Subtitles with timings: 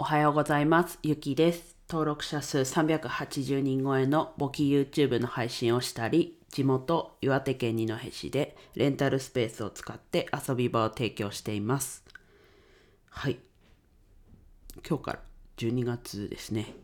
[0.00, 1.00] おはようございます。
[1.02, 1.76] ゆきです。
[1.90, 12.04] 登録者数380人超えの簿記 YouTube の配信をしたり、地元岩手県二戸市でレンタルスペースを使って遊び場を提供しています。
[13.10, 13.40] はい。
[14.88, 15.18] 今日から
[15.56, 16.76] 12月ですね。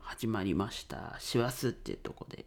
[0.00, 1.14] 始まりました。
[1.20, 2.46] 師走っていうとこで、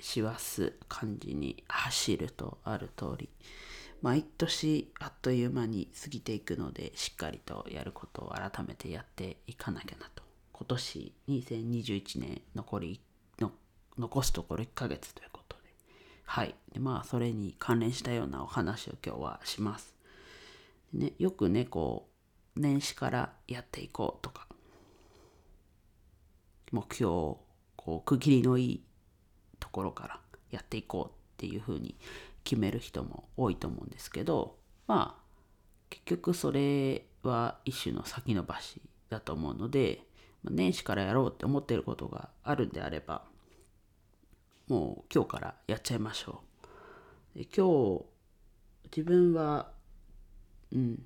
[0.00, 3.28] 師走漢字に走るとある通り、
[4.02, 10.22] 毎年あっという間に過ぎていくのでしっかりとやることを改めてやっていかなきゃなと。
[10.52, 13.00] 今年2021年残り
[13.40, 13.50] の
[13.98, 15.62] 残すところ1ヶ月ということで。
[16.24, 16.54] はい。
[16.72, 19.94] でまあそれに関連したようなお話を今日はします。
[20.92, 22.08] でねよくねこ
[22.56, 24.46] う年始からやっていこうとか。
[26.74, 27.40] 目標を
[27.76, 28.84] こう区切りのいい
[29.60, 30.20] ところから
[30.50, 31.94] やっていこうっていうふうに
[32.44, 35.24] 決める人も多いと思うんですけどまあ
[35.90, 40.02] 結局それは一種の先延ばしだと思うので
[40.44, 43.24] 年始からやろうって思ってることがあるんであれば
[44.68, 46.42] もう今日からやっちゃいましょ
[47.34, 47.38] う。
[47.38, 48.04] で今日
[48.96, 49.70] 自分は
[50.72, 51.02] うん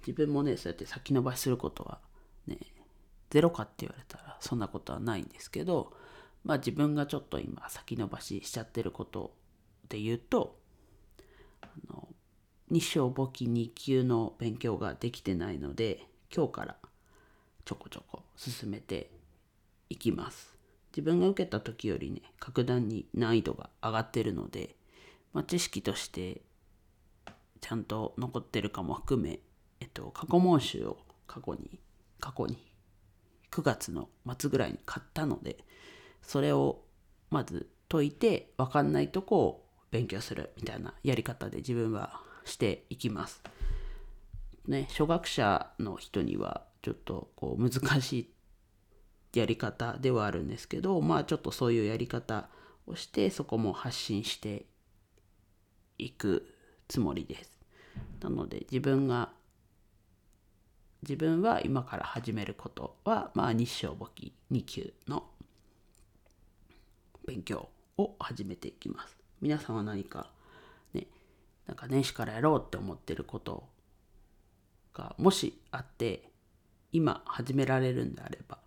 [0.00, 2.00] 自分もねそうやって先延ばしすることは
[2.46, 2.58] ね
[3.30, 5.92] ゼロかって言われたらそんなことはないんですけど
[6.44, 9.34] まあ自分がちょっと今先延ばししちゃってること
[9.88, 10.59] で言うと
[12.70, 16.76] 2章簿記2級の勉強ができてないので今日から
[17.64, 19.10] ちょこちょこ進めて
[19.88, 20.56] いきます。
[20.92, 24.74] 自分が受けた時よりね格段に難易度が上がってるので、
[25.32, 26.42] まあ、知識として
[27.60, 29.40] ちゃんと残ってるかも含め、
[29.80, 31.78] えっと、過去問集を過去に
[32.18, 32.58] 過去に
[33.50, 35.58] 9月の末ぐらいに買ったので
[36.22, 36.82] それを
[37.30, 43.42] まず解いて分かんないとこを勉強するみたいなやり方で自分はしていきます。
[44.66, 48.30] ね、初学者の人にはちょっとこう難し
[49.32, 52.48] いやり方ではあるんですけどまあちょっとそういうやり方
[52.86, 54.66] をしてそこも発信して
[55.98, 56.46] いく
[56.88, 57.58] つもりです。
[58.20, 59.30] なので自分が
[61.02, 65.24] 自分は今から始めることは、まあ、日照簿記2級の
[67.26, 69.16] 勉強を始めていきます。
[69.40, 70.30] 皆さんは何か、
[71.66, 73.68] なんか年始からやろうって思ってること
[74.94, 76.28] がもしあって、
[76.92, 78.58] 今始められるんであれば、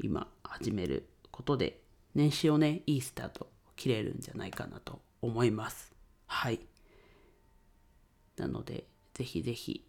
[0.00, 1.80] 今始めることで
[2.14, 5.92] 年始をね、いいスタート切れるんじゃないかなと思います。
[6.26, 6.60] はい。
[8.36, 9.86] なので、ぜひぜひ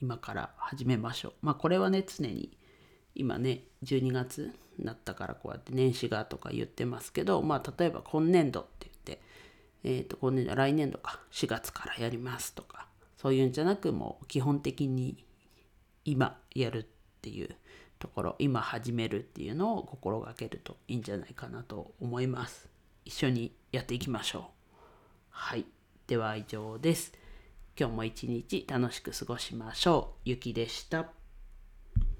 [0.00, 1.32] 今から始めましょう。
[1.42, 2.56] まあこれはね常に
[3.14, 9.22] 今ね12月になったからこうやって年始がとか言ってますけどまあ例えば今年度って言って
[9.84, 12.86] えっ、と今年度来年度か4月からやりますとか
[13.16, 15.24] そういうんじゃなくもう基本的に
[16.04, 16.86] 今やるっ
[17.22, 17.54] ていう
[17.98, 22.68] ところ今始めるっていうのを心がけるといいんじゃないかなと思います。
[23.04, 24.42] 一緒にやっていきましょう。
[25.28, 25.66] はい。
[26.06, 27.12] では以上です。
[27.78, 30.20] 今日も一日楽しく過ごしましょう。
[30.24, 31.19] ゆきでした。